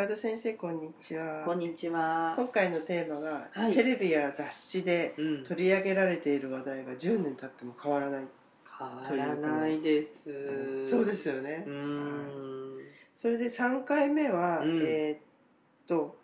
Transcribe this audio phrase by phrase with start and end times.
[0.00, 1.42] 宝田先生こんにちは。
[1.44, 2.32] こんにちは。
[2.34, 3.72] 今回のテーマが、はい。
[3.74, 5.44] テレビや雑誌でうん。
[5.44, 8.24] 取り上げられている話題が10年経っても変わらない、
[8.78, 10.80] 変わらないです。
[10.80, 12.72] そうですよね、うーん。
[13.14, 14.82] それで3回目は、うん。
[14.82, 15.18] えーっ
[15.86, 16.16] と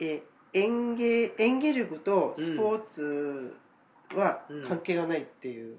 [0.00, 0.20] え
[0.54, 3.56] 演芸演技力とスポーツ
[4.16, 4.62] はうん。
[4.64, 5.76] 関係がないっていう、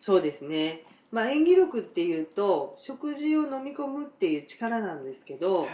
[0.00, 0.80] そうですね。
[1.10, 5.68] まあ演技力っていうと食事を飲み込むっていう力なんですけど、はい。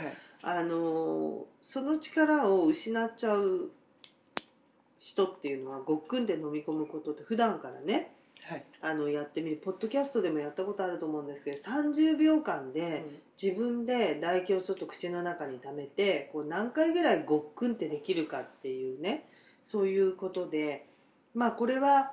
[0.46, 3.70] あのその力を失っちゃう
[4.98, 8.12] 人っていうのはごっくんで飲み込むことって普段からね
[8.44, 8.64] はい。
[8.82, 13.06] あのやってみるポッドキャストでもやったことあると思うんですけど30秒間で
[13.42, 19.24] 自分で唾液をちょっと口の中に溜めてこう何回ぐらいごっくんってできるかっていうね
[19.64, 20.84] そういうことで
[21.34, 22.12] まあこれは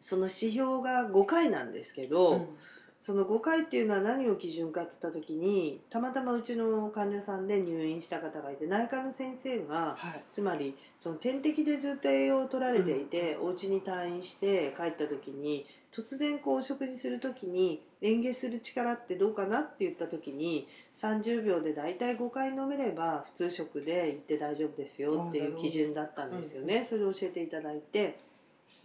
[0.00, 2.46] その指標が5回なんですけど、うん。
[2.98, 10.22] その5回っていうのは何を基準かっつった時にたまたまうちの患者さんで入院した方がいて内科の先生がはい。
[10.30, 28.18] つまりその点滴でずっと栄養を取られていて、お家に退院して帰った時に突然こうお食事する時に嚥下する力ってどうかなって言った時に30秒で大体5回飲めれば普通食で行って大丈夫ですよっていう基準だったんですよね、それを教えていただいて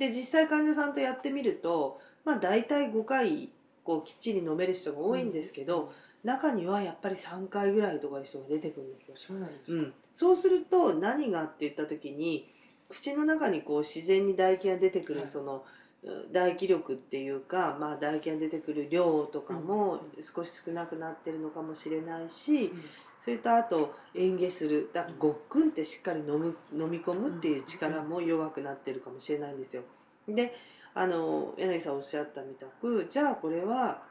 [0.02, 3.50] で実際患者さんとやってみるとまあ大体5回
[3.84, 5.92] こうきっちり飲める人が多いんですけど、
[6.24, 9.16] 中にはやっぱり3回ぐらいとかいう人が出てくるんですよ。
[9.16, 12.48] そうなんですか、うん、そうすると何がって言った時に
[12.90, 15.22] 口の中にこう自然に唾液が出てくはい。
[15.24, 15.62] るその、うん
[16.04, 22.74] 唾液力っていうか、まあ、唾液が出てくる量とかも少し少なくなってるのかもしれないし、
[23.20, 29.84] それとあと嚥下するだごっくんってしっかり飲む飲み込むっていう力も弱くなってるかもしれないんですよ。
[30.28, 30.54] で
[30.94, 34.02] あの柳さんおっしゃったみたくじゃあこれは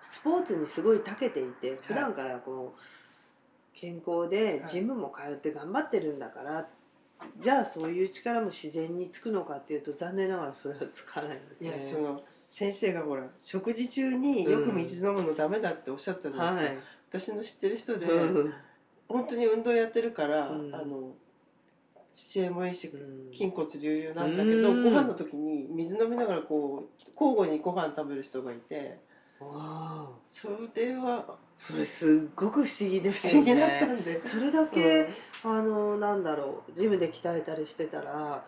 [0.00, 2.80] スポーツにすごい長けていて普段からこう
[3.74, 6.68] 健康でジムも通って頑張ってるんだから、
[7.38, 11.70] じゃあそういう力も自然につくのかっていうと残念ながらそれはつかないんですね。
[11.70, 16.80] いやその先生がほら食事中によく水飲むのダメだっておっしゃったじゃないで
[17.10, 18.54] すか、私の知ってる人で、うん。
[19.08, 20.74] 本当に運動やってるから、うん。
[20.74, 21.14] あの
[22.12, 23.32] 姿勢もいいしうん。
[23.32, 24.84] 筋骨隆々なんだけど、うん。
[24.84, 28.98] ご飯の時に水飲みながらこう交互にご飯食べる人がいて
[30.34, 33.54] それはそれすっごく不思議ですよね。
[33.54, 35.06] 不思議だったんで、それだけ、
[35.44, 38.42] あのなんだろうジムで鍛えたりしてたら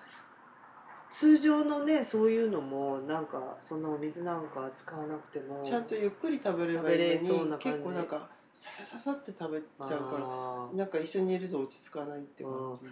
[1.10, 12.86] 通常のねそういうのもなんかその水なんか使わなくてもちゃんとゆっくり食べればいいのに結構なんかささささって食べちゃうからなんか一緒にいると落ち着かないって感じ、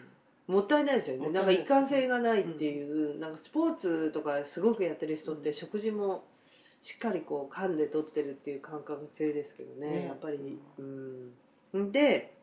[0.53, 1.31] もったいないですよね。
[1.31, 3.33] なんか一貫性がないっていう、なん。
[3.33, 6.25] かスポーツとかすごくやってる人って食事も
[6.83, 10.07] しっかりこう噛んで取ってるっていう感覚が強いですけどねね。
[10.07, 10.59] やっぱり。
[10.79, 10.83] う
[11.79, 11.93] ん。
[11.93, 12.35] で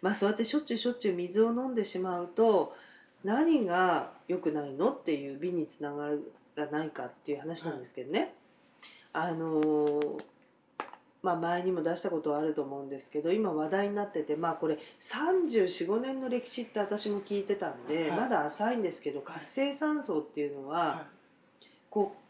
[0.00, 2.72] まあそうやってしょっちゅうしょっちゅう水を飲んでしまうと
[3.24, 6.10] 何が良くないのっていう美につなが
[6.54, 8.34] らないかっていう話なんですけどね、
[9.12, 10.24] あのー
[11.20, 18.20] まあ前にも出したことはあると思うんですけど今話題になっててまあこれ34,5年の歴史って私も聞いてたんで、はい。
[18.20, 21.06] まだ浅いんですけど活性酸素っていうのは、は
[21.90, 22.27] こう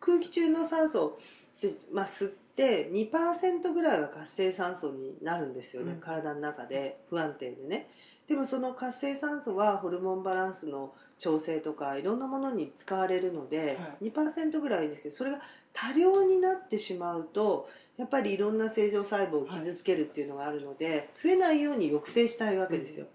[0.00, 1.18] 空気中の酸素
[1.60, 6.00] で、まあ、吸って2%ぐらいは活性酸素になるんですよね、うん。
[6.00, 7.88] 体の中で不安定でね。
[8.26, 15.38] でもその活性酸素はホルモンバランスの調整とかいろんなものに使われるので、は2%ぐらいですけどそれが
[15.72, 23.06] 多量になってしまうとやっぱりいろんな正常細胞を傷つけるっていうのがあるので、増えないように抑制したいわけですよ。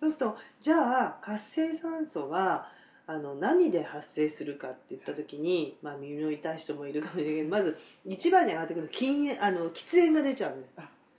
[0.00, 2.66] そうするとじゃあ活性酸素は
[3.06, 10.72] あの何で発生するかって言った時に、まあ、耳の痛い人もいるかもしれないけどまず一番に上がってくる禁煙あの喫煙が出ちゃうんです。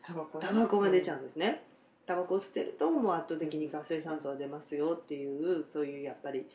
[0.04, 0.48] タバコね。
[0.48, 1.64] タバコが出ちゃうんですね。
[2.06, 6.46] タバコを捨てるともう圧倒的に活性酸素が出ますよっていうそういうやっぱり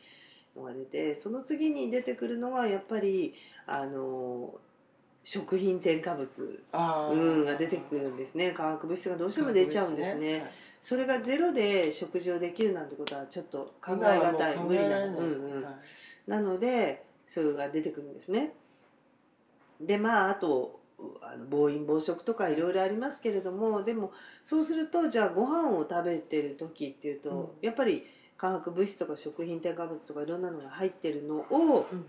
[0.55, 3.33] のが出てその次に出てくるのがやっぱり
[3.65, 4.53] あの
[5.23, 8.51] 食品添加物うんが出てくるんですね。
[8.51, 10.39] 化学物質がどうしても出ちゃうんですね。
[10.39, 10.51] はい
[10.81, 15.21] それがゼロで食事をできるなんてことはちょっと考え今はもうがたい考無理なえられない。
[15.21, 15.63] ですうんうん。
[15.63, 15.73] はい
[16.25, 18.53] なのでそれが出てくるんですね。
[19.79, 20.79] でまああと
[21.21, 24.11] あの暴飲暴食とかいろいろありますけれどもでも
[24.43, 28.03] そうするとじゃあご飯を食べてる時っていうと、やっぱり
[28.37, 32.05] 化学物質とか食品添加物とかいろんなのが入ってるのをうん。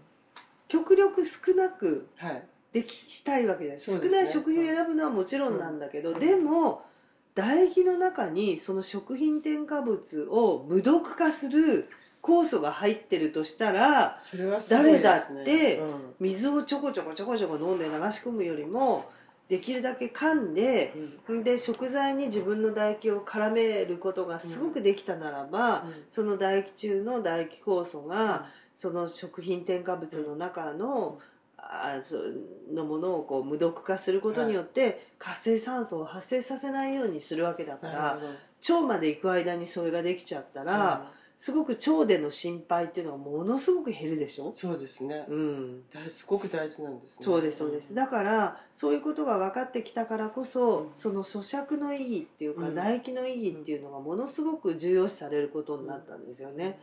[0.69, 2.43] 極力少なくはい
[2.73, 6.19] できしたいわけじゃない、少ない食品を選ぶのはもちろんなんだけど、うん。
[6.19, 6.83] でも
[7.35, 11.89] 唾液の中にその食品添加物を無毒化する
[12.23, 14.15] 酵素が入ってるとしたら
[14.71, 16.15] 誰だってうん。
[16.21, 19.11] 水をちょこちょこちょこちょこ飲んで流し込むよりも
[19.49, 20.95] できるだけ噛んで、
[21.45, 26.05] で食材に自分の唾液を絡めることがすごくできたならば、うん。
[26.09, 31.19] その唾液中の唾液酵素が、その食品添加物の中の、
[31.63, 32.19] あそ
[32.73, 38.19] のものをこう無毒化することによって、活性酸素を発生させないようにするわけだから
[38.69, 47.25] 腸まで行く間にそれができちゃったら、すごく腸での心配っていうのはものすごく減るでしょ、そうですね、うん、大すごく大事なんですね。
[47.25, 47.95] そうですそうです。
[47.95, 52.75] だからそういうことが分かってきたからこそ、その咀嚼の意義っていうか、うん。
[52.75, 56.79] 唾液の意義っていうのがものすごく重要視されることになったんですよね、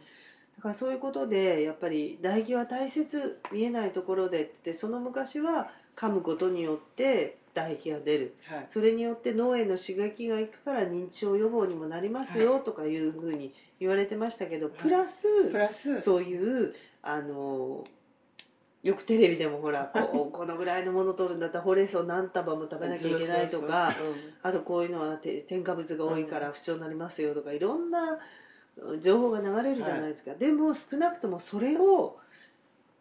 [0.60, 8.36] だからそういうことでやっぱり唾液は大切見えないところでって言ってその昔は噛むことによって唾液が出る。
[8.50, 8.66] はい。
[8.68, 17.82] それによって脳への刺激がいくから認知症予防にもなりますよとかいうふうに言われてましたけど、プラスプラスそういうあの
[18.84, 23.94] よくテレビでもほらこう このぐらいのもの取るんだったらほうれん草何束も食べなきゃいけないとか
[24.44, 28.20] あとこういうのはて添加物が多いから不調になりますよとかいろんな
[29.00, 32.18] 情報が流れるじゃないですか、でも少なくともそれを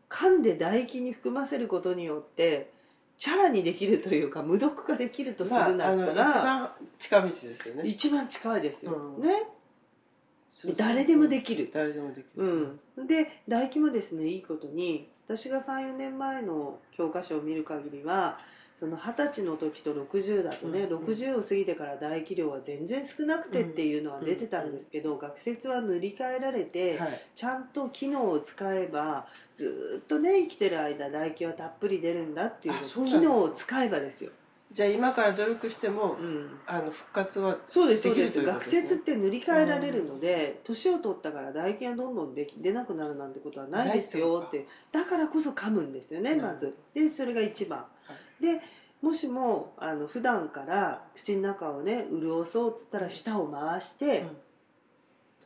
[0.08, 2.70] 噛んで唾液に含ませることによって
[3.18, 7.82] チャラにできるというか無毒化できるとするんだまあ、あったら、の一番近道ですよね。
[7.84, 9.22] 一番近いですよ、うん。
[9.22, 9.48] ね。
[10.76, 11.68] 誰でもできる。
[11.72, 18.38] 誰でもできる、うん、で唾液もですねいいことに私が34年前の教科書を見る限りは
[18.78, 27.20] その二十歳の時と60だとね、うん60を過ぎてから唾液量は全然少なくてっていうのは出てたんですけど、学説は塗り替えられて、はい。
[27.34, 34.30] ちゃんと機能を使えばずっとね生きてる間唾液はたっぷり出るんだっていう機能を使えばですよ。
[34.70, 36.60] じゃあ今から努力しても、うん。
[36.64, 38.44] あの復活はそうですそうです。
[38.44, 46.42] 学説って塗り替えられるので年を取ったから唾液がどんどんでき出なくなるなんてことはないですよってだからこそ噛むんですよねうん。
[46.42, 46.76] まず。
[46.94, 47.84] でそれが一番
[48.40, 48.60] で
[49.00, 54.36] もしもあの普段から口の中をね潤そうっつったら舌を回して、うん。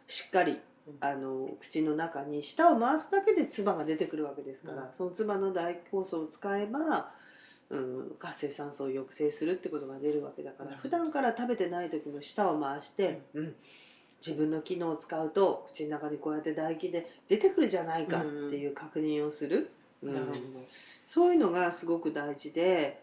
[0.07, 0.97] しっかりうん。
[1.01, 4.93] あの口の中に舌を回すだけで唾が出てくるわけですから、うん。
[4.93, 7.11] その唾の唾液酵素を使えば、
[7.71, 10.77] うん、活性酸素を抑制するってことが出るわけだから、うん。
[10.79, 13.55] 普段から食べてない時も舌を回して、うん。
[14.25, 19.69] 自分の機能を使うと口の中にこうやって唾液で出てくるじゃないかっていう確認をする、うん
[20.03, 20.39] なるほど。
[21.05, 23.03] そういうのがすごく大事で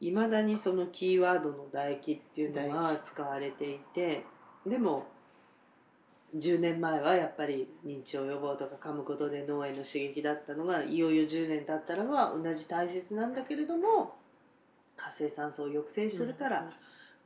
[0.00, 4.24] いまだにそのキーワードの唾液っていうの唾は使われていて
[4.66, 5.06] でも
[6.36, 14.14] 10年前はやっぱり認知症予防とか噛むことで脳への刺激だったのがいよいよ10年経ったらは同じ大切なんだけれども
[14.96, 16.72] 活性酸素を抑制するから、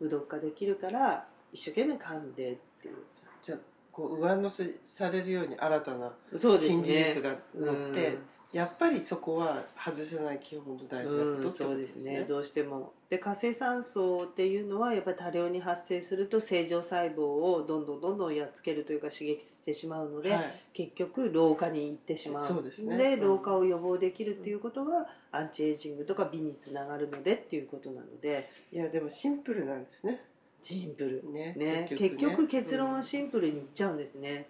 [0.00, 2.96] 無毒化できるから一生懸命噛んでっていう。
[3.40, 3.58] じゃあ
[3.92, 12.24] こう上乗せされるように新たな新事実が乗って、うんやっぱりそこは外せない基本の大事なことってことそうでですね。
[12.24, 12.92] どうしても。
[13.08, 20.52] で活性酸素っていうのはやっぱり多量に発生すると正常細胞をどんどんどんどんやっつけるというか刺激してしまうので、はい。
[20.72, 23.14] 結局老化に行ってしまうそうですね。
[23.14, 23.20] うん。
[23.20, 28.50] 老化を予防できるっていうことがアンチエイジングとか美につながるのでっていうことなので。
[28.72, 30.24] いやでもシンプルなんですね。
[30.60, 31.22] シンプル。
[31.30, 31.86] ねね。
[31.88, 34.48] 結結局結論はシンプルにいっちゃうんですね。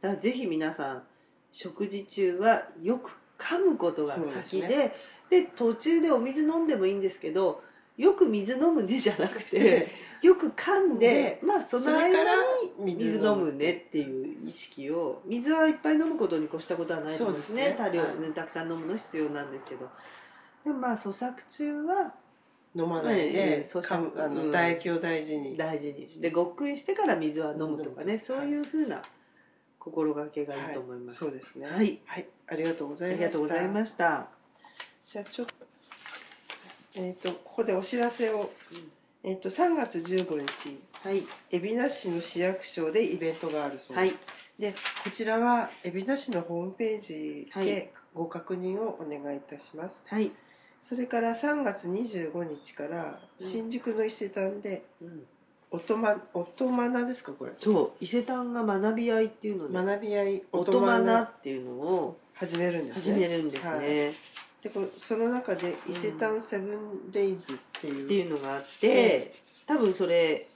[0.00, 1.02] だからぜひ皆さん
[1.50, 4.92] 食事中はよく噛むことが先でそうで
[5.30, 7.62] で,、途中でお水飲んでもいいんですけど
[7.96, 9.88] よく水飲むねじゃなくて
[10.22, 12.26] よく噛んででまあその間に
[12.78, 17.70] 水水飲むねっていう意識を水はいっぱい飲むことに越したことはないと思うんですね。
[17.70, 17.74] ね。
[17.76, 18.20] 多量、はい。
[18.20, 19.88] ねたくさん飲むの必要なんですけど。
[20.64, 22.14] でもまあ咀嚼中は
[22.74, 23.64] 飲まないええで、
[24.16, 24.52] あの、うん。
[24.52, 25.56] 唾液を大事に。
[25.56, 29.02] 大事にしてごっくんしてから水は飲むとかねそういうふうな
[29.82, 31.66] 心がけがいいはいと思います、そうですね。
[31.66, 31.98] はい、
[32.46, 33.24] ありがとうござあいました。
[33.24, 34.28] りがとうございました。
[35.10, 35.54] じゃあちょっと
[36.94, 38.52] えっ、とここでお知らせを、
[39.24, 41.22] えっ、と3月15日はい。
[41.52, 44.12] 海老名市の市役所でイベントがあるそうはい。
[44.56, 44.72] で
[45.02, 47.66] こちらは海老名市のホームページはい。
[47.66, 50.30] でご確認をお願いいたします、はい、
[50.82, 55.41] それから3月25日から新宿の伊勢丹でうん、お
[55.78, 57.52] とまおとまなですかこれ？
[57.56, 58.04] そう。
[58.04, 63.86] 伊勢丹が学び合いっていうので学び合いおとまななっていうのを始めるんです始ねめるんですね、はい。
[63.86, 64.14] で
[64.72, 69.32] こその中で伊勢丹セブンデイズっていう、っていうのがあって
[69.66, 70.46] 多分それ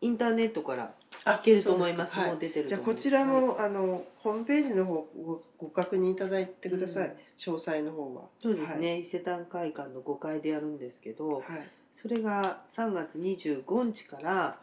[0.00, 0.92] インターネットから
[1.24, 2.20] 聞けると思います。
[2.20, 2.94] あもう出てるとじゃあ思い。
[2.94, 4.94] ますこちらも、あのホームページの方
[5.24, 7.14] ごご確認いただいてください、うん。
[7.14, 8.22] 詳細の方は。
[8.40, 14.58] そうですね、伊勢丹会館の5階でやるんですけど、はい、はいそれが3月25日から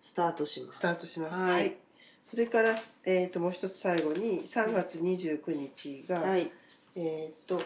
[0.00, 0.78] スタートします。
[0.78, 1.40] スタートします。
[1.40, 1.76] はい、はい。
[2.20, 2.70] それから、
[3.06, 6.50] えー、ともう一つ最後に3月29日が、はい。
[6.96, 7.62] えっ、と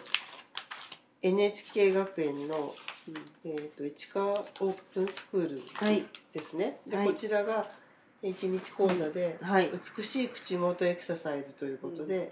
[1.22, 2.74] NHK 学園の、
[3.46, 6.04] えー、と市川オープンスクールはい。
[6.34, 7.06] ですね、ではい。
[7.06, 7.66] こちらが
[8.22, 9.70] 1日講座ではい。
[9.72, 12.30] 美しい口元エクササイズということで、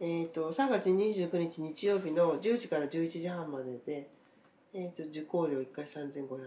[0.00, 4.08] えー、と3月29日日曜日の10時から11時半までで、
[4.72, 6.40] えー、と受講料1回3500円、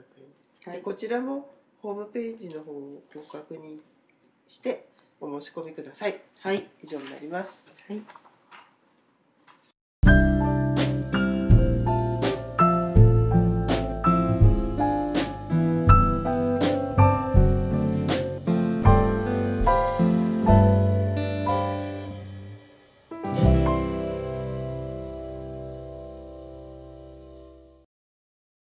[0.67, 0.77] はい。
[0.77, 3.79] でこちらもホームページの方をご確認
[4.47, 4.87] して
[5.19, 6.19] お申し込みください。
[6.41, 6.63] はい。
[6.81, 7.85] 以上になります。
[7.91, 8.22] はい